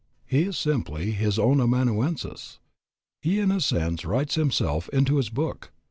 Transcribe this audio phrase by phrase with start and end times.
[0.25, 2.57] He is simply his own amanuensis.
[3.21, 5.69] He in a sense writes himself into his book.